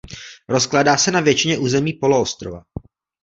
[0.49, 2.63] Rozkládá se na většině území poloostrova.